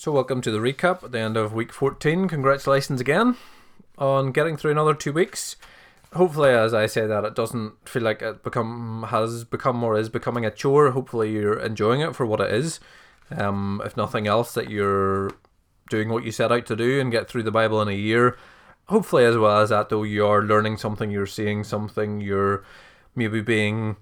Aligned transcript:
So, 0.00 0.12
welcome 0.12 0.40
to 0.40 0.50
the 0.50 0.60
recap 0.60 1.04
at 1.04 1.12
the 1.12 1.18
end 1.18 1.36
of 1.36 1.52
week 1.52 1.74
14. 1.74 2.26
Congratulations 2.26 3.02
again 3.02 3.36
on 3.98 4.32
getting 4.32 4.56
through 4.56 4.70
another 4.70 4.94
two 4.94 5.12
weeks. 5.12 5.56
Hopefully, 6.14 6.48
as 6.48 6.72
I 6.72 6.86
say 6.86 7.06
that, 7.06 7.26
it 7.26 7.34
doesn't 7.34 7.86
feel 7.86 8.00
like 8.00 8.22
it 8.22 8.42
become 8.42 9.08
has 9.10 9.44
become 9.44 9.84
or 9.84 9.98
is 9.98 10.08
becoming 10.08 10.46
a 10.46 10.50
chore. 10.50 10.92
Hopefully, 10.92 11.32
you're 11.32 11.60
enjoying 11.60 12.00
it 12.00 12.16
for 12.16 12.24
what 12.24 12.40
it 12.40 12.50
is. 12.50 12.80
Um, 13.30 13.82
if 13.84 13.94
nothing 13.94 14.26
else, 14.26 14.54
that 14.54 14.70
you're 14.70 15.32
doing 15.90 16.08
what 16.08 16.24
you 16.24 16.32
set 16.32 16.50
out 16.50 16.64
to 16.68 16.76
do 16.76 16.98
and 16.98 17.12
get 17.12 17.28
through 17.28 17.42
the 17.42 17.50
Bible 17.50 17.82
in 17.82 17.88
a 17.88 17.92
year. 17.92 18.38
Hopefully, 18.86 19.26
as 19.26 19.36
well 19.36 19.60
as 19.60 19.68
that, 19.68 19.90
though, 19.90 20.04
you 20.04 20.26
are 20.26 20.42
learning 20.42 20.78
something, 20.78 21.10
you're 21.10 21.26
seeing 21.26 21.62
something, 21.62 22.22
you're 22.22 22.64
maybe 23.14 23.42
being 23.42 23.96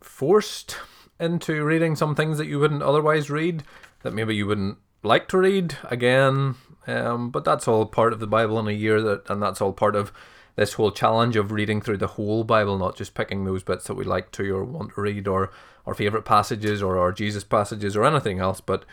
forced 0.00 0.76
into 1.18 1.64
reading 1.64 1.96
some 1.96 2.14
things 2.14 2.38
that 2.38 2.46
you 2.46 2.60
wouldn't 2.60 2.84
otherwise 2.84 3.30
read, 3.30 3.64
that 4.04 4.14
maybe 4.14 4.36
you 4.36 4.46
wouldn't 4.46 4.78
like 5.02 5.28
to 5.28 5.38
read 5.38 5.76
again. 5.84 6.56
Um, 6.86 7.30
but 7.30 7.44
that's 7.44 7.68
all 7.68 7.86
part 7.86 8.12
of 8.12 8.18
the 8.18 8.26
Bible 8.26 8.58
in 8.58 8.66
a 8.66 8.72
year, 8.72 9.00
that, 9.02 9.30
and 9.30 9.40
that's 9.40 9.60
all 9.60 9.72
part 9.72 9.94
of 9.94 10.12
this 10.56 10.74
whole 10.74 10.90
challenge 10.90 11.36
of 11.36 11.52
reading 11.52 11.80
through 11.80 11.98
the 11.98 12.08
whole 12.08 12.44
Bible, 12.44 12.76
not 12.76 12.96
just 12.96 13.14
picking 13.14 13.44
those 13.44 13.62
bits 13.62 13.86
that 13.86 13.94
we 13.94 14.04
like 14.04 14.32
to 14.32 14.54
or 14.54 14.64
want 14.64 14.94
to 14.94 15.00
read, 15.00 15.28
or 15.28 15.50
our 15.86 15.94
favorite 15.94 16.24
passages, 16.24 16.82
or 16.82 16.98
our 16.98 17.12
Jesus 17.12 17.44
passages, 17.44 17.96
or 17.96 18.04
anything 18.04 18.40
else. 18.40 18.60
But 18.60 18.84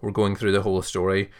we're 0.00 0.10
going 0.10 0.36
through 0.36 0.52
the 0.52 0.62
whole 0.62 0.82
story. 0.82 1.30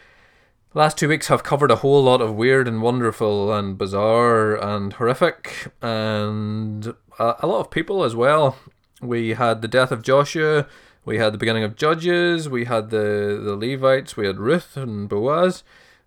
last 0.73 0.97
two 0.97 1.09
weeks 1.09 1.27
have 1.27 1.43
covered 1.43 1.71
a 1.71 1.77
whole 1.77 2.03
lot 2.03 2.21
of 2.21 2.35
weird 2.35 2.67
and 2.67 2.81
wonderful 2.81 3.53
and 3.53 3.77
bizarre 3.77 4.55
and 4.55 4.93
horrific, 4.93 5.71
and 5.81 6.87
a, 7.19 7.35
a 7.39 7.47
lot 7.47 7.59
of 7.59 7.71
people 7.71 8.03
as 8.03 8.15
well. 8.15 8.57
We 9.01 9.31
had 9.33 9.61
the 9.61 9.67
death 9.67 9.91
of 9.91 10.01
Joshua 10.01 10.67
we 11.07 11.19
had 11.19 11.33
the 11.33 11.37
beginning 11.37 11.63
of 11.63 11.77
Judges, 11.77 12.49
we 12.49 12.65
had 12.65 12.89
the, 12.89 13.41
the 13.41 13.55
Levites, 13.55 14.17
we 14.17 14.27
had 14.27 14.39
Ruth 14.39 14.75
and 14.75 15.07
Boaz. 15.07 15.63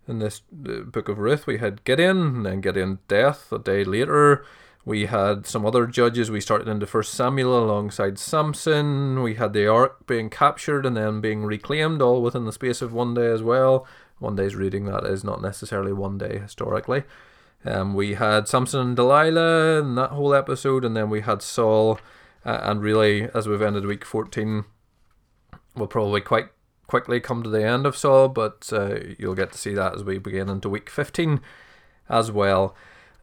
In 0.07 0.19
this 0.19 0.43
book 0.53 1.09
of 1.09 1.19
Ruth, 1.19 1.47
we 1.47 1.57
had 1.57 1.85
Gideon, 1.85 2.19
and 2.19 2.47
then 2.47 2.61
Gideon's 2.61 2.99
death 3.09 3.51
a 3.51 3.59
day 3.59 3.83
later. 3.83 4.45
We 4.85 5.07
had 5.07 5.47
some 5.47 5.65
other 5.65 5.87
judges. 5.87 6.31
We 6.31 6.43
started 6.43 6.69
into 6.69 6.87
First 6.87 7.15
Samuel 7.15 7.65
alongside 7.65 8.19
Samson. 8.19 9.23
We 9.23 9.37
had 9.37 9.55
the 9.55 9.67
ark 9.67 10.07
being 10.07 10.29
captured 10.29 10.85
and 10.85 10.99
then 10.99 11.23
being 11.23 11.45
reclaimed, 11.45 12.03
all 12.03 12.21
within 12.21 12.45
the 12.45 12.53
space 12.53 12.83
of 12.83 12.93
one 12.93 13.15
day 13.15 13.29
as 13.29 13.43
well. 13.43 13.87
One 14.19 14.37
day's 14.37 14.55
reading 14.55 14.85
that 14.85 15.05
is 15.05 15.25
not 15.25 15.41
necessarily 15.41 15.95
one 15.95 16.19
day 16.19 16.39
historically. 16.39 17.05
Um, 17.65 17.95
we 17.95 18.15
had 18.15 18.49
Samson 18.49 18.81
and 18.81 18.97
Delilah 18.97 19.81
in 19.81 19.95
that 19.95 20.11
whole 20.11 20.35
episode, 20.35 20.85
and 20.85 20.95
then 20.95 21.09
we 21.09 21.23
had 21.23 21.41
Saul. 21.41 21.99
Uh, 22.45 22.61
and 22.65 22.83
really, 22.83 23.29
as 23.35 23.49
we've 23.49 23.63
ended 23.63 23.87
week 23.87 24.05
14, 24.05 24.65
we'll 25.75 25.87
probably 25.87 26.21
quite 26.21 26.49
quickly 26.87 27.21
come 27.21 27.43
to 27.43 27.49
the 27.49 27.65
end 27.65 27.87
of 27.87 27.97
Saul, 27.97 28.29
but 28.29 28.69
uh, 28.73 28.99
you'll 29.17 29.37
get 29.37 29.53
to 29.53 29.59
see 29.59 29.75
that 29.75 29.95
as 29.95 30.03
we 30.03 30.19
begin 30.19 30.49
into 30.49 30.69
week 30.69 30.91
15 30.91 31.41
as 32.09 32.33
well. 32.33 32.75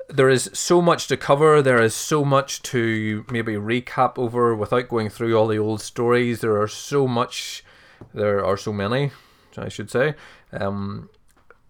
There 0.09 0.29
is 0.29 0.49
so 0.53 0.81
much 0.81 1.07
to 1.07 1.17
cover, 1.17 1.61
there 1.61 1.81
is 1.81 1.93
so 1.93 2.23
much 2.23 2.61
to 2.63 3.25
maybe 3.29 3.55
recap 3.55 4.17
over 4.17 4.55
without 4.55 4.87
going 4.87 5.09
through 5.09 5.37
all 5.37 5.47
the 5.47 5.57
old 5.57 5.81
stories. 5.81 6.39
There 6.39 6.61
are 6.61 6.69
so 6.69 7.09
much, 7.09 7.65
there 8.13 8.43
are 8.43 8.55
so 8.55 8.71
many, 8.71 9.11
I 9.57 9.67
should 9.67 9.91
say, 9.91 10.15
um, 10.53 11.09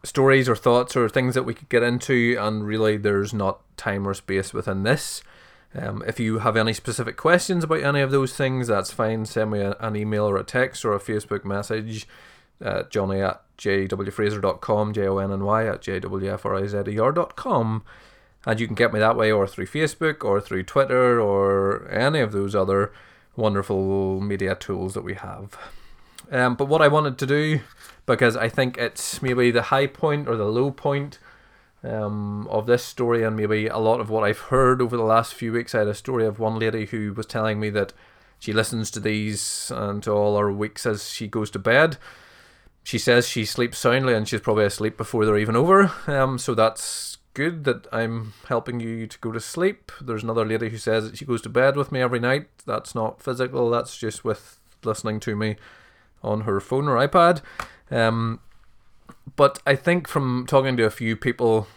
stories 0.04 0.48
or 0.48 0.56
thoughts 0.56 0.96
or 0.96 1.10
things 1.10 1.34
that 1.34 1.44
we 1.44 1.56
could 1.56 1.70
get 1.70 1.82
into, 1.82 2.38
and 2.40 2.64
really 2.64 2.98
there's 2.98 3.34
not 3.34 3.62
time 3.76 4.08
or 4.08 4.14
space 4.14 4.54
within 4.54 4.84
this. 4.84 5.24
Um, 5.76 6.04
if 6.08 6.20
you 6.20 6.40
have 6.40 6.58
any 6.58 6.74
specific 6.74 7.18
questions 7.18 7.64
about 7.64 7.84
any 7.84 8.02
of 8.02 8.12
those 8.12 8.36
things, 8.36 8.68
that's 8.68 8.92
fine. 8.92 9.26
Send 9.26 9.52
me 9.52 9.60
a, 9.60 9.76
an 9.80 9.96
email 9.96 10.26
or 10.26 10.38
a 10.38 10.44
text 10.44 10.86
or 10.86 10.94
a 10.94 11.00
Facebook 11.00 11.46
message. 11.46 12.08
Uh, 12.64 12.84
Johnny 12.84 13.22
at 13.22 13.44
jwfraser.com, 13.58 14.94
J 14.94 15.08
O 15.08 15.18
N 15.18 15.32
N 15.32 15.44
Y 15.44 15.68
at 15.68 15.82
jwfraser.com. 15.82 17.84
And 18.46 18.60
you 18.60 18.66
can 18.66 18.76
get 18.76 18.94
me 18.94 19.00
that 19.00 19.18
way 19.18 19.32
or 19.32 19.46
through 19.46 19.68
Facebook 19.68 20.24
or 20.24 20.40
through 20.40 20.64
Twitter 20.64 21.20
or 21.20 21.88
any 21.90 22.22
of 22.22 22.32
those 22.32 22.56
other 22.56 22.94
wonderful 23.36 24.22
media 24.22 24.56
tools 24.56 24.94
that 24.94 25.04
we 25.04 25.16
have. 25.16 25.58
Um, 26.32 26.56
but 26.56 26.68
what 26.68 26.82
I 26.82 26.88
wanted 26.88 27.18
to 27.20 27.26
do, 27.26 27.62
because 28.06 28.36
I 28.36 28.50
think 28.50 28.78
it's 28.78 29.22
maybe 29.22 29.52
the 29.52 29.64
high 29.64 29.88
point 29.88 30.28
or 30.28 30.38
the 30.38 30.46
low 30.46 30.72
point 30.72 31.20
um, 31.88 32.48
of 32.50 32.66
this 32.66 32.84
story 32.84 33.24
and 33.24 33.36
maybe 33.36 33.68
a 33.68 33.78
lot 33.78 34.00
of 34.00 34.10
what 34.10 34.24
I've 34.24 34.40
heard 34.40 34.82
over 34.82 34.98
the 34.98 35.04
last 35.04 35.34
few 35.34 35.54
weeks. 35.54 35.74
I 35.74 35.80
had 35.80 35.88
a 35.88 35.94
story 35.94 36.26
of 36.26 36.40
one 36.40 36.60
lady 36.60 36.86
who 36.86 37.14
was 37.14 37.26
telling 37.26 37.60
me 37.60 37.70
that 37.72 37.94
she 38.40 38.54
listens 38.54 38.92
to 38.92 39.00
these 39.00 39.72
and 39.74 40.04
to 40.04 40.12
all 40.12 40.38
her 40.38 40.52
weeks 40.52 40.86
as 40.86 41.10
she 41.10 41.28
goes 41.28 41.50
to 41.52 41.60
bed. 41.60 41.98
She 42.84 42.98
says 42.98 43.28
she 43.28 43.46
sleeps 43.46 43.78
soundly 43.78 44.14
and 44.14 44.28
she's 44.28 44.42
probably 44.42 44.66
asleep 44.66 44.98
before 44.98 45.26
they're 45.26 45.38
even 45.38 45.56
over. 45.56 45.92
Um, 46.08 46.38
so 46.38 46.54
that's 46.54 47.18
good 47.34 47.66
that 47.66 47.86
I'm 47.92 48.34
helping 48.48 48.80
you 48.80 49.08
to 49.08 49.20
go 49.20 49.32
to 49.32 49.40
sleep. 49.40 49.92
There's 50.02 50.24
another 50.24 50.46
lady 50.46 50.70
who 50.70 50.78
says 50.78 51.06
that 51.10 51.18
she 51.18 51.26
goes 51.26 51.42
to 51.44 51.50
bed 51.50 51.76
with 51.76 51.92
me 51.92 52.02
every 52.02 52.20
night. 52.20 52.48
That's 52.66 52.96
not 52.96 53.22
physical, 53.22 53.70
that's 53.70 53.98
just 53.98 54.24
with 54.24 54.60
listening 54.84 55.20
to 55.22 55.36
me 55.36 55.58
on 56.24 56.42
her 56.42 56.60
phone 56.60 56.88
or 56.88 56.96
iPad. 56.96 57.42
Um, 57.92 58.40
but 59.36 59.60
I 59.66 59.76
think 59.76 60.08
from 60.08 60.46
talking 60.48 60.78
to 60.78 60.86
a 60.86 60.90
few 60.90 61.16
people, 61.16 61.68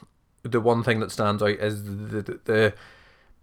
the 0.43 0.61
one 0.61 0.83
thing 0.83 1.01
that 1.01 1.13
stands 1.13 1.43
out 1.43 1.51
is 1.51 1.85
the, 1.85 2.23
the, 2.23 2.41
the 2.45 2.75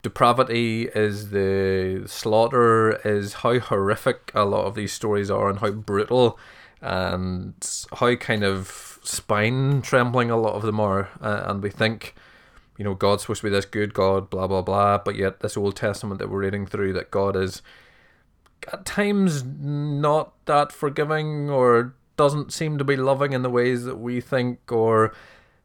depravity, 0.02 0.90
is 0.96 1.32
the 1.32 2.04
slaughter, 2.08 3.00
is 3.06 3.34
how 3.34 3.60
horrific 3.60 4.32
a 4.34 4.46
lot 4.46 4.66
of 4.66 4.76
these 4.76 4.94
stories 4.94 5.30
are, 5.30 5.50
and 5.50 5.60
how 5.60 5.72
brutal, 5.72 6.40
and 6.82 7.54
how 7.98 8.16
kind 8.16 8.44
of 8.44 9.00
spine 9.04 9.82
trembling 9.82 10.30
a 10.30 10.38
lot 10.38 10.56
of 10.56 10.62
them 10.62 10.80
are. 10.80 11.10
Uh, 11.22 11.44
and 11.46 11.64
we 11.64 11.70
think, 11.70 12.16
you 12.78 12.84
know, 12.84 12.94
God's 12.94 13.24
supposed 13.24 13.42
to 13.42 13.48
be 13.48 13.52
this 13.52 13.66
good 13.66 13.94
God, 13.94 14.30
blah 14.30 14.48
blah 14.48 14.62
blah, 14.62 14.98
but 14.98 15.16
yet 15.16 15.40
this 15.40 15.58
Old 15.58 15.76
Testament 15.76 16.20
that 16.20 16.30
we're 16.30 16.40
reading 16.40 16.66
through, 16.66 16.94
that 16.94 17.12
God 17.12 17.36
is 17.36 17.62
at 18.72 18.86
times 18.86 19.44
not 19.44 20.34
that 20.46 20.72
forgiving 20.72 21.50
or 21.50 21.96
doesn't 22.18 22.52
seem 22.52 22.78
to 22.78 22.84
be 22.84 22.96
loving 22.96 23.34
in 23.34 23.44
the 23.44 23.50
ways 23.50 23.86
that 23.86 23.98
we 23.98 24.22
think, 24.22 24.72
or 24.72 25.14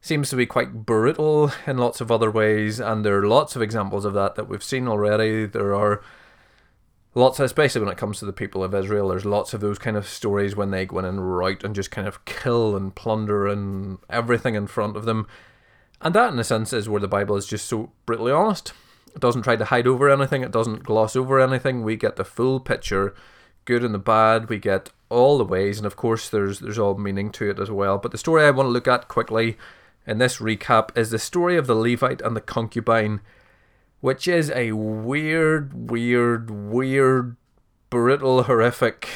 seems 0.02 0.28
to 0.28 0.36
be 0.36 0.44
quite 0.44 0.84
brutal 0.84 1.52
in 1.66 1.78
lots 1.78 2.00
of 2.00 2.10
other 2.10 2.30
ways. 2.30 2.80
And 2.80 3.04
there 3.04 3.18
are 3.18 3.26
lots 3.26 3.56
of 3.56 3.62
examples 3.62 4.04
of 4.04 4.12
that 4.14 4.34
that 4.34 4.48
we've 4.48 4.62
seen 4.62 4.88
already. 4.88 5.46
There 5.46 5.74
are 5.74 6.02
lots, 7.14 7.38
especially 7.38 7.80
when 7.80 7.90
it 7.90 7.98
comes 7.98 8.18
to 8.18 8.26
the 8.26 8.32
people 8.32 8.64
of 8.64 8.74
Israel, 8.74 9.08
there's 9.08 9.24
lots 9.24 9.54
of 9.54 9.60
those 9.60 9.78
kind 9.78 9.96
of 9.96 10.08
stories 10.08 10.56
when 10.56 10.72
they 10.72 10.86
go 10.86 10.98
in 10.98 11.04
and 11.04 11.36
rout 11.36 11.62
and 11.62 11.74
just 11.74 11.92
kind 11.92 12.08
of 12.08 12.24
kill 12.24 12.76
and 12.76 12.94
plunder 12.96 13.46
and 13.46 13.98
everything 14.10 14.56
in 14.56 14.66
front 14.66 14.96
of 14.96 15.04
them. 15.04 15.28
And 16.00 16.14
that, 16.16 16.32
in 16.32 16.38
a 16.40 16.44
sense, 16.44 16.72
is 16.72 16.88
where 16.88 17.00
the 17.00 17.06
Bible 17.06 17.36
is 17.36 17.46
just 17.46 17.68
so 17.68 17.92
brutally 18.04 18.32
honest. 18.32 18.72
It 19.14 19.20
doesn't 19.20 19.42
try 19.42 19.54
to 19.54 19.66
hide 19.66 19.86
over 19.86 20.10
anything, 20.10 20.42
it 20.42 20.50
doesn't 20.50 20.82
gloss 20.82 21.14
over 21.14 21.38
anything. 21.38 21.84
We 21.84 21.96
get 21.96 22.16
the 22.16 22.24
full 22.24 22.58
picture, 22.58 23.14
good 23.66 23.84
and 23.84 23.94
the 23.94 23.98
bad. 23.98 24.48
We 24.48 24.58
get 24.58 24.90
all 25.10 25.38
the 25.38 25.44
ways, 25.44 25.78
and 25.78 25.86
of 25.86 25.94
course, 25.94 26.28
there's 26.28 26.58
there's 26.58 26.78
all 26.78 26.96
meaning 26.96 27.30
to 27.32 27.50
it 27.50 27.60
as 27.60 27.70
well. 27.70 27.98
But 27.98 28.10
the 28.10 28.18
story 28.18 28.44
I 28.44 28.50
want 28.50 28.66
to 28.66 28.72
look 28.72 28.88
at 28.88 29.06
quickly 29.08 29.58
in 30.06 30.18
this 30.18 30.38
recap 30.38 30.96
is 30.96 31.10
the 31.10 31.18
story 31.18 31.56
of 31.56 31.66
the 31.66 31.74
Levite 31.74 32.20
and 32.20 32.36
the 32.36 32.40
concubine, 32.40 33.20
which 34.00 34.26
is 34.26 34.50
a 34.50 34.72
weird, 34.72 35.90
weird, 35.90 36.50
weird, 36.50 37.36
brutal, 37.90 38.44
horrific, 38.44 39.08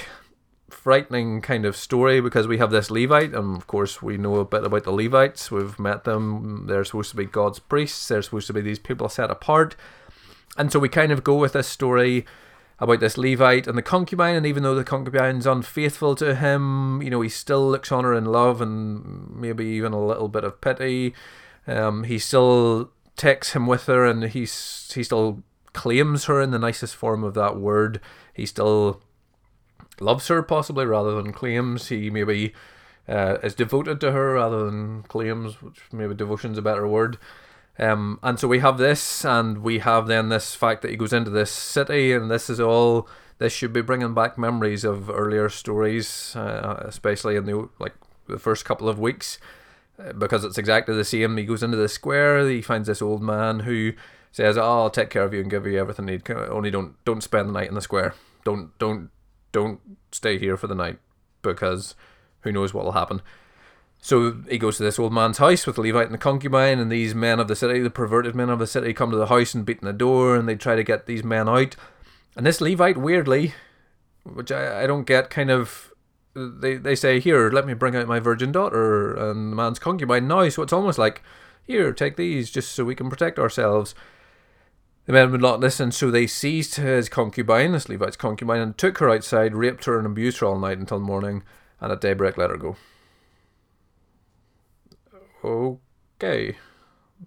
frightening 0.71 1.41
kind 1.41 1.65
of 1.65 1.77
story 1.77 2.21
because 2.21 2.47
we 2.47 2.59
have 2.59 2.71
this 2.71 2.91
Levite, 2.91 3.35
and 3.35 3.57
of 3.57 3.67
course, 3.67 4.01
we 4.01 4.17
know 4.17 4.37
a 4.37 4.45
bit 4.45 4.65
about 4.65 4.85
the 4.85 4.93
Levites. 4.93 5.51
We've 5.51 5.79
met 5.79 6.05
them. 6.05 6.67
They're 6.69 6.85
supposed 6.85 7.11
to 7.11 7.17
be 7.17 7.25
God's 7.25 7.59
priests, 7.59 8.07
they're 8.07 8.23
supposed 8.23 8.47
to 8.47 8.53
be 8.53 8.61
these 8.61 8.79
people 8.79 9.09
set 9.09 9.31
apart. 9.31 9.75
And 10.57 10.71
so 10.71 10.79
we 10.79 10.89
kind 10.89 11.13
of 11.13 11.25
go 11.25 11.37
with 11.37 11.55
this 11.55 11.67
story 11.67 12.25
about 12.79 13.01
this 13.01 13.17
Levite 13.17 13.67
and 13.67 13.77
the 13.77 13.83
concubine, 13.83 14.37
and 14.37 14.47
even 14.47 14.63
though 14.63 14.75
the 14.75 14.85
concubine's 14.85 15.47
unfaithful 15.47 16.15
to 16.17 16.35
him, 16.35 17.01
you 17.03 17.11
know, 17.11 17.23
he 17.23 17.29
still 17.29 17.69
looks 17.71 17.91
on 17.91 18.05
her 18.05 18.13
in 18.15 18.27
love 18.27 18.61
and 18.61 19.35
maybe 19.35 19.65
even 19.65 19.93
a 19.93 20.05
little 20.05 20.29
bit 20.29 20.45
of 20.45 20.61
pity. 20.61 21.15
Um, 21.67 22.05
he 22.05 22.19
still 22.19 22.91
takes 23.17 23.53
him 23.53 23.67
with 23.67 23.87
her, 23.87 24.05
and 24.05 24.25
he's 24.25 24.93
he 24.95 25.03
still 25.03 25.43
claims 25.73 26.25
her 26.27 26.41
in 26.41 26.51
the 26.51 26.59
nicest 26.59 26.95
form 26.95 27.25
of 27.25 27.35
that 27.35 27.57
word. 27.57 28.01
He 28.35 28.47
still 28.47 29.01
loves 29.99 30.29
her, 30.29 30.43
possibly 30.43 30.85
rather 30.85 31.15
than 31.15 31.33
claims. 31.33 31.89
He 31.89 32.11
maybe 32.11 32.53
uh, 33.09 33.39
is 33.43 33.55
devoted 33.55 34.01
to 34.03 34.13
her 34.13 34.35
rather 34.35 34.65
than 34.67 35.03
claims, 35.05 35.63
which 35.63 35.81
maybe 35.93 36.15
devotion's 36.15 36.59
a 36.59 36.63
better 36.63 36.87
word. 36.87 37.19
Um, 37.79 38.19
and 38.23 38.39
so 38.41 38.49
we 38.49 38.61
have 38.61 38.79
this, 38.79 39.25
and 39.25 39.59
we 39.59 39.81
have 39.81 40.07
then 40.07 40.29
this 40.29 40.55
fact 40.55 40.83
that 40.83 40.91
he 40.91 40.97
goes 40.97 41.13
into 41.13 41.31
this 41.31 41.51
city, 41.51 42.13
and 42.13 42.31
this 42.31 42.49
is 42.49 42.61
all. 42.61 43.09
This 43.39 43.53
should 43.53 43.75
be 43.75 43.83
bringing 43.83 44.15
back 44.15 44.39
memories 44.39 44.83
of 44.83 45.11
earlier 45.11 45.51
stories, 45.51 46.35
uh, 46.35 46.83
especially 46.87 47.37
in 47.37 47.45
the 47.45 47.69
like 47.79 47.93
the 48.29 48.39
first 48.39 48.65
couple 48.65 48.89
of 48.89 48.99
weeks, 48.99 49.39
uh, 49.99 50.15
because 50.15 50.43
it's 50.43 50.57
exactly 50.57 50.95
the 50.95 51.05
same. 51.05 51.37
He 51.37 51.45
goes 51.45 51.63
into 51.63 51.77
the 51.77 51.89
square. 51.89 52.49
He 52.49 52.63
finds 52.63 52.89
this 52.89 53.03
old 53.03 53.23
man 53.23 53.61
who 53.61 53.93
says, 54.33 54.57
"Oh, 54.57 54.63
I'll 54.63 54.91
take 54.91 55.11
care 55.11 55.25
of 55.25 55.35
you 55.35 55.41
and 55.41 55.51
give 55.51 55.67
you 55.67 55.79
everything 55.79 56.09
you 56.09 56.15
need. 56.15 56.31
Only 56.31 56.71
don't 56.71 56.95
don't 57.05 57.23
spend 57.23 57.51
the 57.51 57.53
night 57.53 57.69
in 57.69 57.75
the 57.75 57.83
square. 57.83 58.15
Don't 58.45 58.77
don't 58.79 59.11
don't 59.53 59.81
stay 60.13 60.39
here 60.39 60.57
for 60.57 60.67
the 60.67 60.75
night 60.75 60.99
because." 61.43 61.95
who 62.47 62.53
knows 62.53 62.73
what 62.73 62.85
will 62.85 62.93
happen. 62.93 63.21
So 64.07 64.37
he 64.49 64.57
goes 64.57 64.77
to 64.77 64.85
this 64.85 65.01
old 65.01 65.13
man's 65.13 65.39
house 65.39 65.67
with 65.67 65.75
the 65.75 65.83
Levite 65.83 66.05
and 66.05 66.15
the 66.15 66.19
concubine, 66.19 66.79
and 66.79 66.93
these 66.93 67.13
men 67.13 67.41
of 67.41 67.49
the 67.49 67.57
city, 67.57 67.81
the 67.81 67.91
perverted 67.91 68.37
men 68.37 68.51
of 68.51 68.61
the 68.61 68.67
city, 68.69 68.95
come 68.95 69.11
to 69.11 69.17
the 69.17 69.27
house 69.27 69.53
and 69.53 69.67
beat 69.67 69.83
on 69.83 69.87
the 69.89 69.93
door, 69.93 70.37
and 70.37 70.49
they 70.49 70.55
try 70.55 70.77
to 70.77 70.85
get 70.85 71.07
these 71.07 71.25
men 71.25 71.49
out. 71.49 71.75
And 72.37 72.47
this 72.47 72.61
Levite, 72.61 72.99
weirdly, 72.99 73.55
which 74.23 74.53
I, 74.53 74.85
I 74.85 74.87
don't 74.87 75.09
get, 75.09 75.29
kind 75.29 75.51
of 75.51 75.93
they 76.35 76.77
they 76.77 76.95
say, 76.95 77.19
"Here, 77.19 77.51
let 77.51 77.67
me 77.67 77.75
bring 77.75 77.97
out 77.97 78.07
my 78.07 78.21
virgin 78.21 78.53
daughter 78.53 79.13
and 79.13 79.51
the 79.51 79.57
man's 79.57 79.81
concubine 79.81 80.29
now." 80.29 80.49
So 80.51 80.63
it's 80.63 80.73
almost 80.73 80.99
like, 80.99 81.21
"Here, 81.65 81.93
take 81.93 82.15
these, 82.15 82.49
just 82.49 82.71
so 82.71 82.85
we 82.85 82.95
can 82.95 83.11
protect 83.11 83.41
ourselves." 83.41 83.93
The 85.07 85.15
men 85.15 85.33
would 85.33 85.41
not 85.41 85.59
listen, 85.59 85.91
so 85.91 86.13
they 86.13 86.29
seized 86.29 86.77
his 86.77 87.09
concubine, 87.09 87.73
this 87.73 87.89
Levite's 87.89 88.17
concubine, 88.17 88.61
and 88.61 88.79
took 88.79 88.99
her 88.99 89.11
outside, 89.11 89.57
raped 89.57 89.87
her, 89.87 89.99
and 89.99 90.07
abused 90.07 90.39
her 90.39 90.47
all 90.47 90.61
night 90.61 90.79
until 90.79 91.01
morning, 91.01 91.43
and 91.81 91.91
at 91.91 92.01
daybreak 92.01 92.37
let 92.37 92.51
her 92.51 92.57
go 92.57 92.77
okay. 95.47 96.57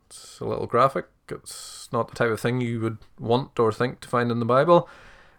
It's 0.06 0.40
a 0.40 0.46
little 0.46 0.68
graphic. 0.68 1.08
It's 1.30 1.90
not 1.92 2.10
the 2.10 2.16
type 2.16 2.32
of 2.32 2.40
thing 2.40 2.62
you 2.62 2.80
would 2.82 2.98
want 3.20 3.60
or 3.60 3.72
think 3.72 4.00
to 4.02 4.08
find 4.08 4.32
in 4.32 4.40
the 4.40 4.46
Bible. 4.46 4.90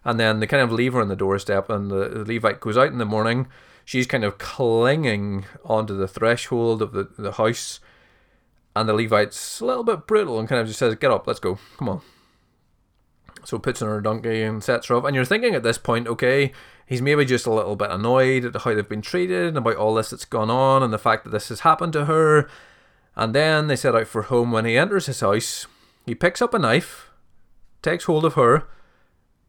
And 0.03 0.19
then 0.19 0.39
they 0.39 0.47
kind 0.47 0.63
of 0.63 0.71
leave 0.71 0.93
her 0.93 1.01
on 1.01 1.09
the 1.09 1.15
doorstep, 1.15 1.69
and 1.69 1.91
the, 1.91 2.09
the 2.09 2.33
Levite 2.33 2.59
goes 2.59 2.77
out 2.77 2.87
in 2.87 2.97
the 2.97 3.05
morning. 3.05 3.47
She's 3.85 4.07
kind 4.07 4.23
of 4.23 4.37
clinging 4.37 5.45
onto 5.63 5.95
the 5.95 6.07
threshold 6.07 6.81
of 6.81 6.91
the, 6.93 7.09
the 7.17 7.33
house. 7.33 7.79
And 8.75 8.87
the 8.87 8.93
Levite's 8.93 9.59
a 9.59 9.65
little 9.65 9.83
bit 9.83 10.07
brutal 10.07 10.39
and 10.39 10.47
kind 10.47 10.61
of 10.61 10.67
just 10.67 10.79
says, 10.79 10.95
Get 10.95 11.11
up, 11.11 11.27
let's 11.27 11.39
go, 11.39 11.59
come 11.77 11.89
on. 11.89 12.01
So 13.43 13.59
puts 13.59 13.81
on 13.81 13.89
her 13.89 14.01
donkey 14.01 14.43
and 14.43 14.63
sets 14.63 14.87
her 14.87 14.95
up. 14.95 15.05
And 15.05 15.15
you're 15.15 15.25
thinking 15.25 15.55
at 15.55 15.63
this 15.63 15.77
point, 15.77 16.07
okay, 16.07 16.51
he's 16.85 17.01
maybe 17.01 17.25
just 17.25 17.47
a 17.47 17.53
little 17.53 17.75
bit 17.75 17.91
annoyed 17.91 18.45
at 18.45 18.61
how 18.61 18.73
they've 18.73 18.87
been 18.87 19.01
treated 19.01 19.47
and 19.47 19.57
about 19.57 19.77
all 19.77 19.95
this 19.95 20.11
that's 20.11 20.25
gone 20.25 20.49
on 20.49 20.83
and 20.83 20.93
the 20.93 20.99
fact 20.99 21.23
that 21.23 21.31
this 21.31 21.49
has 21.49 21.61
happened 21.61 21.93
to 21.93 22.05
her. 22.05 22.49
And 23.15 23.35
then 23.35 23.67
they 23.67 23.75
set 23.75 23.95
out 23.95 24.07
for 24.07 24.23
home. 24.23 24.51
When 24.51 24.65
he 24.65 24.77
enters 24.77 25.05
his 25.05 25.19
house, 25.19 25.67
he 26.05 26.15
picks 26.15 26.41
up 26.41 26.53
a 26.53 26.59
knife, 26.59 27.09
takes 27.81 28.05
hold 28.05 28.25
of 28.25 28.35
her, 28.35 28.67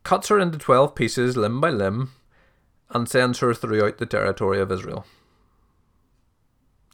cuts 0.02 0.28
her 0.28 0.38
into 0.38 0.58
12 0.58 0.94
pieces, 0.94 1.36
limb 1.36 1.60
by 1.60 1.70
limb, 1.70 2.10
and 2.90 3.08
sends 3.08 3.38
her 3.38 3.54
throughout 3.54 3.98
the 3.98 4.06
territory 4.06 4.60
of 4.60 4.72
Israel. 4.72 5.06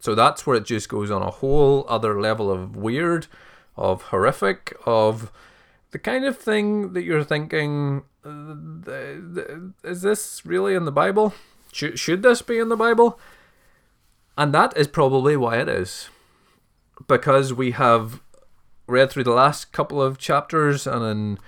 So 0.01 0.15
that's 0.15 0.47
where 0.47 0.57
it 0.57 0.67
just 0.67 0.89
goes 0.89 1.11
on 1.11 1.23
a 1.23 1.31
whole 1.31 1.85
other 1.89 2.21
level 2.21 2.51
of 2.51 2.77
weird, 2.77 3.27
of 3.77 4.03
horrific, 4.03 4.77
of 4.87 5.33
the 5.91 5.99
kind 5.99 6.25
of 6.25 6.37
thing 6.37 6.93
that 6.93 7.03
you're 7.03 7.25
thinking 7.25 8.03
is 9.83 10.03
this 10.03 10.45
really 10.45 10.75
in 10.75 10.85
the 10.85 10.93
Bible? 10.93 11.33
Should 11.73 12.23
this 12.23 12.43
be 12.43 12.59
in 12.59 12.69
the 12.69 12.77
Bible? 12.77 13.19
And 14.37 14.53
that 14.53 14.77
is 14.77 14.87
probably 14.87 15.37
why 15.37 15.57
it 15.57 15.69
is 15.69 16.11
because 17.07 17.53
we 17.53 17.73
have 17.73 18.21
read 18.87 19.11
through 19.11 19.25
the 19.25 19.31
last 19.31 19.73
couple 19.73 20.03
of 20.03 20.19
chapters, 20.19 20.87
and 20.87 21.05
in 21.05 21.39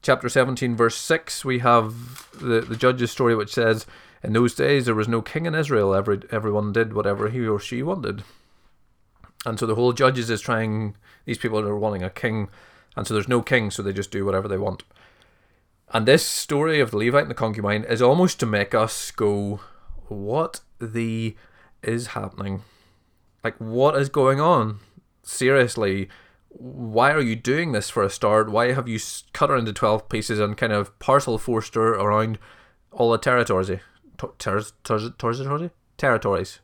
chapter 0.00 0.28
17, 0.28 0.76
verse 0.76 0.96
6, 0.96 1.44
we 1.44 1.58
have 1.60 2.30
the, 2.40 2.60
the 2.60 2.76
judge's 2.76 3.10
story, 3.10 3.34
which 3.34 3.52
says, 3.52 3.86
In 4.22 4.32
those 4.32 4.54
days 4.54 4.86
there 4.86 4.94
was 4.94 5.08
no 5.08 5.20
king 5.20 5.46
in 5.46 5.54
Israel, 5.54 5.94
Every, 5.94 6.20
everyone 6.30 6.72
did 6.72 6.92
whatever 6.92 7.28
he 7.28 7.46
or 7.46 7.58
she 7.58 7.82
wanted. 7.82 8.22
And 9.44 9.58
so 9.58 9.66
the 9.66 9.74
whole 9.74 9.92
judges 9.92 10.30
is 10.30 10.40
trying, 10.40 10.96
these 11.26 11.38
people 11.38 11.58
are 11.58 11.76
wanting 11.76 12.02
a 12.02 12.10
king, 12.10 12.48
and 12.96 13.06
so 13.06 13.12
there's 13.14 13.28
no 13.28 13.42
king, 13.42 13.70
so 13.70 13.82
they 13.82 13.92
just 13.92 14.10
do 14.10 14.24
whatever 14.24 14.48
they 14.48 14.56
want. 14.56 14.84
And 15.92 16.06
this 16.06 16.24
story 16.24 16.80
of 16.80 16.90
the 16.90 16.96
Levite 16.96 17.22
and 17.22 17.30
the 17.30 17.34
concubine 17.34 17.84
is 17.84 18.00
almost 18.00 18.40
to 18.40 18.46
make 18.46 18.74
us 18.74 19.10
go, 19.10 19.60
What 20.08 20.60
the 20.80 21.36
is 21.82 22.08
happening? 22.08 22.62
Like, 23.42 23.56
what 23.58 23.96
is 23.96 24.08
going 24.08 24.40
on? 24.40 24.80
Seriously, 25.24 26.08
why 26.48 27.12
are 27.12 27.20
you 27.20 27.36
doing 27.36 27.72
this 27.72 27.90
for 27.90 28.02
a 28.02 28.10
start? 28.10 28.50
Why 28.50 28.72
have 28.72 28.88
you 28.88 28.98
cut 29.32 29.50
her 29.50 29.56
into 29.56 29.72
12 29.72 30.08
pieces 30.08 30.38
and 30.38 30.56
kind 30.56 30.72
of 30.72 30.96
parcel 30.98 31.38
forced 31.38 31.74
her 31.74 31.94
around 31.94 32.38
all 32.92 33.10
the 33.10 33.18
territories? 33.18 33.70
Eh? 33.70 33.78
Ter- 34.18 34.62
ter- 34.84 35.10
ter- 35.18 35.70
territories. 35.96 36.60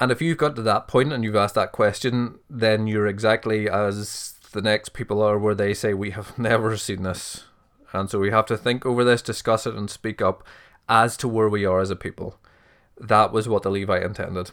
And 0.00 0.10
if 0.10 0.20
you've 0.20 0.38
got 0.38 0.56
to 0.56 0.62
that 0.62 0.88
point 0.88 1.12
and 1.12 1.22
you've 1.22 1.36
asked 1.36 1.54
that 1.54 1.70
question, 1.70 2.40
then 2.50 2.88
you're 2.88 3.06
exactly 3.06 3.68
as 3.68 4.34
the 4.52 4.62
next 4.62 4.88
people 4.92 5.22
are, 5.22 5.38
where 5.38 5.54
they 5.54 5.72
say, 5.72 5.94
We 5.94 6.10
have 6.10 6.36
never 6.38 6.76
seen 6.76 7.04
this. 7.04 7.44
And 7.92 8.10
so 8.10 8.18
we 8.18 8.30
have 8.30 8.46
to 8.46 8.56
think 8.56 8.84
over 8.84 9.04
this, 9.04 9.22
discuss 9.22 9.68
it, 9.68 9.76
and 9.76 9.88
speak 9.88 10.20
up 10.20 10.44
as 10.88 11.16
to 11.18 11.28
where 11.28 11.48
we 11.48 11.64
are 11.64 11.80
as 11.80 11.90
a 11.90 11.96
people. 11.96 12.40
That 13.00 13.32
was 13.32 13.48
what 13.48 13.62
the 13.62 13.70
Levite 13.70 14.02
intended 14.02 14.50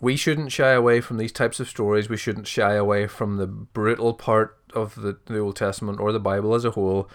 we 0.00 0.16
shouldn't 0.16 0.52
shy 0.52 0.70
away 0.70 1.00
from 1.00 1.16
these 1.16 1.32
types 1.32 1.58
of 1.58 1.68
stories. 1.68 2.08
We 2.08 2.16
shouldn't 2.16 2.46
shy 2.46 2.74
away 2.74 3.06
from 3.06 3.36
the 3.36 3.46
brutal 3.46 4.12
part 4.14 4.58
of 4.74 4.94
the, 4.94 5.18
the 5.26 5.38
Old 5.38 5.56
Testament 5.56 6.00
or 6.00 6.12
the 6.12 6.20
Bible 6.20 6.54
as 6.54 6.64
a 6.64 6.72
whole. 6.72 7.08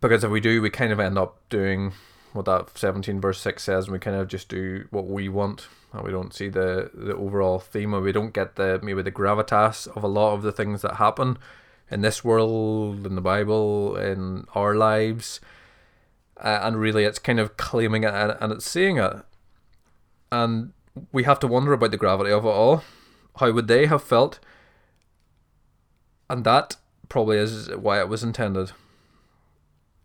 Because 0.00 0.24
if 0.24 0.30
we 0.30 0.40
do, 0.40 0.62
we 0.62 0.70
kind 0.70 0.92
of 0.92 1.00
end 1.00 1.18
up 1.18 1.40
doing 1.50 1.92
what 2.32 2.46
that 2.46 2.76
17 2.78 3.20
verse 3.20 3.40
6 3.40 3.62
says, 3.62 3.84
and 3.84 3.92
we 3.92 3.98
kind 3.98 4.16
of 4.16 4.28
just 4.28 4.48
do 4.48 4.86
what 4.90 5.06
we 5.06 5.28
want, 5.28 5.66
and 5.92 6.02
we 6.04 6.10
don't 6.10 6.34
see 6.34 6.48
the, 6.48 6.90
the 6.94 7.16
overall 7.16 7.58
theme, 7.58 7.94
or 7.94 8.00
we 8.00 8.12
don't 8.12 8.32
get 8.32 8.56
the 8.56 8.78
maybe 8.82 9.02
the 9.02 9.12
gravitas 9.12 9.88
of 9.96 10.04
a 10.04 10.08
lot 10.08 10.34
of 10.34 10.42
the 10.42 10.52
things 10.52 10.82
that 10.82 10.94
happen 10.94 11.38
in 11.90 12.00
this 12.00 12.22
world, 12.22 13.06
in 13.06 13.14
the 13.14 13.20
Bible, 13.20 13.96
in 13.96 14.44
our 14.54 14.74
lives. 14.74 15.40
Uh, 16.36 16.60
and 16.62 16.78
really, 16.78 17.04
it's 17.04 17.18
kind 17.18 17.40
of 17.40 17.56
claiming 17.56 18.04
it 18.04 18.14
and, 18.14 18.36
and 18.40 18.52
it's 18.52 18.70
saying 18.70 18.98
it. 18.98 19.16
And 20.30 20.72
we 21.12 21.24
have 21.24 21.40
to 21.40 21.46
wonder 21.46 21.72
about 21.72 21.90
the 21.90 21.96
gravity 21.96 22.30
of 22.30 22.44
it 22.44 22.48
all. 22.48 22.82
How 23.36 23.52
would 23.52 23.68
they 23.68 23.86
have 23.86 24.02
felt? 24.02 24.38
And 26.28 26.44
that 26.44 26.76
probably 27.08 27.38
is 27.38 27.70
why 27.74 28.00
it 28.00 28.08
was 28.08 28.22
intended. 28.22 28.72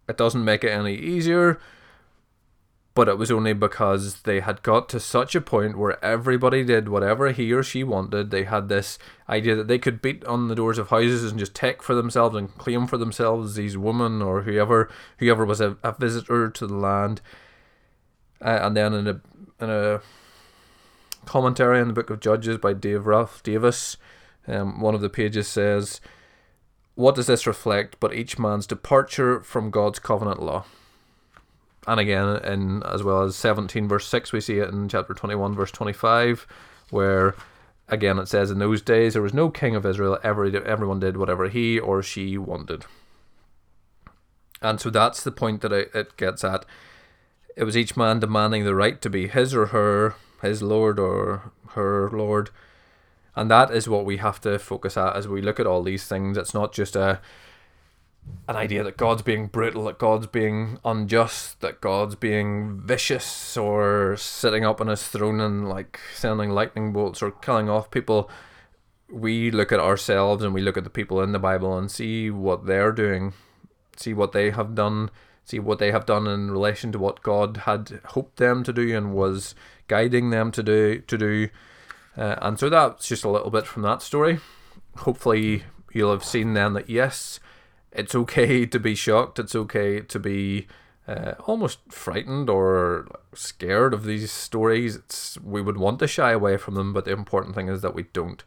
It 0.07 0.17
doesn't 0.17 0.43
make 0.43 0.63
it 0.63 0.71
any 0.71 0.95
easier, 0.95 1.59
but 2.93 3.07
it 3.07 3.17
was 3.17 3.31
only 3.31 3.53
because 3.53 4.21
they 4.21 4.41
had 4.41 4.61
got 4.61 4.89
to 4.89 4.99
such 4.99 5.33
a 5.33 5.41
point 5.41 5.77
where 5.77 6.03
everybody 6.03 6.63
did 6.63 6.89
whatever 6.89 7.31
he 7.31 7.51
or 7.51 7.63
she 7.63 7.83
wanted. 7.83 8.29
They 8.29 8.43
had 8.43 8.69
this 8.69 8.99
idea 9.27 9.55
that 9.55 9.67
they 9.67 9.79
could 9.79 10.01
beat 10.01 10.23
on 10.25 10.47
the 10.47 10.55
doors 10.55 10.77
of 10.77 10.89
houses 10.89 11.29
and 11.29 11.39
just 11.39 11.55
take 11.55 11.81
for 11.81 11.95
themselves 11.95 12.35
and 12.35 12.55
claim 12.57 12.85
for 12.85 12.97
themselves 12.97 13.55
these 13.55 13.77
women 13.77 14.21
or 14.21 14.43
whoever 14.43 14.89
whoever 15.17 15.45
was 15.45 15.61
a, 15.61 15.77
a 15.83 15.93
visitor 15.93 16.49
to 16.49 16.67
the 16.67 16.75
land. 16.75 17.21
Uh, 18.41 18.59
and 18.61 18.75
then 18.75 18.93
in 18.93 19.07
a 19.07 19.21
in 19.63 19.69
a 19.69 20.01
commentary 21.25 21.79
on 21.79 21.87
the 21.87 21.93
Book 21.93 22.09
of 22.09 22.19
Judges 22.19 22.57
by 22.57 22.73
Dale 22.73 22.99
Ralph 22.99 23.41
Davis. 23.43 23.97
Um, 24.47 24.81
one 24.81 24.95
of 24.95 25.01
the 25.01 25.09
pages 25.09 25.47
says, 25.47 26.01
What 26.95 27.15
does 27.15 27.27
this 27.27 27.47
reflect 27.47 27.99
but 27.99 28.13
each 28.13 28.37
man's 28.37 28.67
departure 28.67 29.41
from 29.41 29.71
God's 29.71 29.99
covenant 29.99 30.41
law? 30.41 30.65
And 31.87 31.99
again, 31.99 32.37
in 32.45 32.83
as 32.83 33.03
well 33.03 33.23
as 33.23 33.35
17 33.35 33.87
verse 33.87 34.07
6, 34.07 34.31
we 34.31 34.41
see 34.41 34.59
it 34.59 34.69
in 34.69 34.87
chapter 34.87 35.13
21 35.13 35.53
verse 35.53 35.71
25, 35.71 36.47
where 36.89 37.35
again 37.89 38.19
it 38.19 38.27
says, 38.27 38.51
In 38.51 38.59
those 38.59 38.81
days 38.81 39.13
there 39.13 39.21
was 39.21 39.33
no 39.33 39.49
king 39.49 39.75
of 39.75 39.85
Israel, 39.85 40.17
every, 40.23 40.55
everyone 40.65 40.99
did 40.99 41.17
whatever 41.17 41.49
he 41.49 41.79
or 41.79 42.01
she 42.01 42.37
wanted. 42.37 42.85
And 44.61 44.79
so 44.79 44.89
that's 44.89 45.23
the 45.23 45.31
point 45.31 45.61
that 45.61 45.73
it 45.73 46.15
gets 46.15 46.43
at. 46.43 46.65
It 47.55 47.65
was 47.65 47.77
each 47.77 47.97
man 47.97 48.19
demanding 48.19 48.63
the 48.63 48.73
right 48.73 48.99
to 49.01 49.09
be 49.09 49.27
his 49.27 49.53
or 49.53 49.67
her 49.67 50.15
his 50.43 50.61
Lord 50.61 50.99
or 50.99 51.51
her 51.69 52.09
Lord. 52.11 52.51
And 53.35 53.49
that 53.49 53.71
is 53.71 53.89
what 53.89 54.05
we 54.05 54.17
have 54.17 54.39
to 54.41 54.59
focus 54.59 54.95
at 54.95 55.15
as 55.15 55.27
we 55.27 55.41
look 55.41 55.59
at 55.59 55.65
all 55.65 55.81
these 55.81 56.05
things. 56.05 56.37
It's 56.37 56.53
not 56.53 56.71
just 56.71 56.95
a 56.95 57.19
an 58.47 58.55
idea 58.55 58.83
that 58.83 58.97
God's 58.97 59.21
being 59.21 59.47
brutal, 59.47 59.85
that 59.85 59.99
God's 59.99 60.27
being 60.27 60.79
unjust, 60.83 61.61
that 61.61 61.81
God's 61.81 62.15
being 62.15 62.79
vicious 62.81 63.57
or 63.57 64.15
sitting 64.17 64.65
up 64.65 64.81
on 64.81 64.87
his 64.87 65.07
throne 65.07 65.39
and 65.39 65.69
like 65.69 65.99
sending 66.13 66.49
lightning 66.49 66.91
bolts 66.93 67.21
or 67.21 67.31
killing 67.31 67.69
off 67.69 67.91
people. 67.91 68.29
We 69.09 69.51
look 69.51 69.71
at 69.71 69.79
ourselves 69.79 70.43
and 70.43 70.53
we 70.53 70.61
look 70.61 70.77
at 70.77 70.83
the 70.83 70.89
people 70.89 71.21
in 71.21 71.31
the 71.31 71.39
Bible 71.39 71.77
and 71.77 71.89
see 71.89 72.29
what 72.29 72.65
they're 72.65 72.91
doing, 72.91 73.33
see 73.95 74.13
what 74.13 74.31
they 74.31 74.51
have 74.51 74.75
done, 74.75 75.09
see 75.45 75.59
what 75.59 75.79
they 75.79 75.91
have 75.91 76.05
done 76.05 76.27
in 76.27 76.51
relation 76.51 76.91
to 76.91 76.99
what 76.99 77.23
God 77.23 77.57
had 77.65 78.01
hoped 78.07 78.37
them 78.37 78.63
to 78.63 78.73
do 78.73 78.95
and 78.95 79.13
was 79.13 79.55
guiding 79.87 80.29
them 80.29 80.51
to 80.51 80.63
do 80.63 80.99
to 80.99 81.17
do. 81.17 81.49
Uh, 82.15 82.35
and 82.41 82.59
so 82.59 82.69
that's 82.69 83.07
just 83.07 83.23
a 83.23 83.29
little 83.29 83.49
bit 83.49 83.65
from 83.65 83.81
that 83.83 84.01
story. 84.01 84.39
Hopefully, 84.97 85.63
you'll 85.91 86.11
have 86.11 86.23
seen 86.23 86.53
then 86.53 86.73
that 86.73 86.89
yes, 86.89 87.39
it's 87.91 88.15
okay 88.15 88.65
to 88.65 88.79
be 88.79 88.95
shocked. 88.95 89.39
It's 89.39 89.55
okay 89.55 90.01
to 90.01 90.19
be 90.19 90.67
uh, 91.07 91.33
almost 91.45 91.79
frightened 91.89 92.49
or 92.49 93.07
scared 93.33 93.93
of 93.93 94.05
these 94.05 94.31
stories. 94.31 94.95
It's 94.95 95.39
we 95.41 95.61
would 95.61 95.77
want 95.77 95.99
to 95.99 96.07
shy 96.07 96.31
away 96.31 96.57
from 96.57 96.75
them, 96.75 96.93
but 96.93 97.05
the 97.05 97.11
important 97.11 97.55
thing 97.55 97.67
is 97.67 97.81
that 97.81 97.95
we 97.95 98.03
don't, 98.13 98.43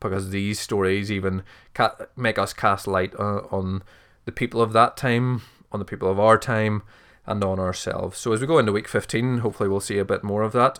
because 0.00 0.30
these 0.30 0.60
stories 0.60 1.10
even 1.10 1.42
ca- 1.74 1.96
make 2.16 2.38
us 2.38 2.52
cast 2.52 2.86
light 2.86 3.14
uh, 3.18 3.42
on 3.50 3.82
the 4.24 4.32
people 4.32 4.60
of 4.60 4.72
that 4.72 4.96
time, 4.96 5.42
on 5.72 5.78
the 5.78 5.86
people 5.86 6.10
of 6.10 6.20
our 6.20 6.38
time, 6.38 6.82
and 7.26 7.42
on 7.42 7.58
ourselves. 7.58 8.18
So 8.18 8.32
as 8.32 8.40
we 8.40 8.46
go 8.46 8.58
into 8.58 8.72
week 8.72 8.88
15, 8.88 9.38
hopefully 9.38 9.68
we'll 9.68 9.80
see 9.80 9.98
a 9.98 10.04
bit 10.04 10.22
more 10.22 10.42
of 10.42 10.52
that. 10.52 10.78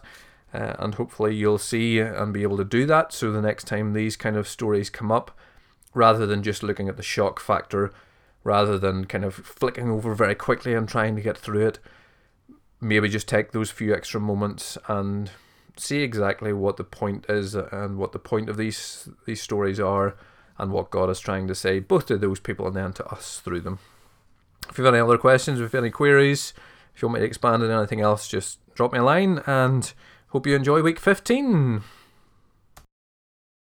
Uh, 0.55 0.75
and 0.79 0.95
hopefully 0.95 1.35
you'll 1.35 1.59
see 1.59 1.99
and 1.99 2.33
be 2.33 2.43
able 2.43 2.57
to 2.57 2.65
do 2.65 2.87
that. 2.87 3.13
So 3.13 3.33
the 3.33 3.43
next 3.43 3.65
time 3.67 3.93
these 3.93 4.17
kind 4.17 4.37
of 4.37 4.49
stories 4.49 4.89
come 4.89 5.11
up, 5.11 5.37
rather 5.93 6.27
than 6.27 6.43
just 6.43 6.63
looking 6.63 6.89
at 6.89 6.97
the 6.97 7.03
shock 7.03 7.41
factor, 7.41 7.93
rather 8.45 8.79
than 8.79 9.07
kind 9.07 9.25
of 9.25 9.35
flicking 9.35 9.91
over 9.91 10.15
very 10.15 10.35
quickly 10.35 10.73
and 10.73 10.89
trying 10.89 11.17
to 11.17 11.23
get 11.23 11.37
through 11.37 11.67
it, 11.67 11.79
maybe 12.81 13.09
just 13.09 13.27
take 13.27 13.53
those 13.53 13.71
few 13.71 13.93
extra 13.93 14.21
moments 14.21 14.79
and 14.87 15.31
see 15.77 16.03
exactly 16.03 16.53
what 16.53 16.77
the 16.77 16.85
point 16.85 17.27
is 17.29 17.55
and 17.55 17.99
what 17.99 18.13
the 18.13 18.19
point 18.19 18.49
of 18.49 18.57
these 18.57 19.09
these 19.27 19.43
stories 19.43 19.79
are 19.79 20.17
and 20.59 20.71
what 20.71 20.91
God 20.91 21.11
is 21.11 21.21
trying 21.21 21.47
to 21.49 21.55
say 21.55 21.81
both 21.81 22.07
to 22.07 22.17
those 22.17 22.41
people 22.41 22.67
and 22.67 22.77
then 22.77 22.93
to 22.95 23.07
us 23.07 23.41
through 23.41 23.61
them. 23.61 23.79
If 24.69 24.79
you 24.79 24.85
have 24.85 24.95
any 24.95 25.03
other 25.03 25.19
questions, 25.19 25.59
if 25.59 25.73
you 25.73 25.77
have 25.77 25.85
any 25.85 25.91
queries, 25.91 26.53
if 26.95 27.03
you 27.03 27.09
want 27.09 27.15
me 27.15 27.21
to 27.21 27.27
expand 27.27 27.63
on 27.63 27.71
anything 27.71 28.01
else, 28.01 28.29
just 28.29 28.59
drop 28.75 28.93
me 28.93 28.99
a 28.99 29.03
line 29.03 29.43
and 29.47 29.93
hope 30.29 30.47
you 30.47 30.55
enjoy 30.55 30.83
week 30.83 30.99
15. 30.99 31.83